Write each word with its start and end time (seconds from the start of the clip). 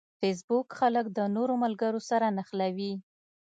فېسبوک 0.19 0.67
خلک 0.79 1.05
د 1.17 1.19
نوو 1.35 1.53
ملګرو 1.63 2.01
سره 2.09 2.27
نښلوي 2.37 2.93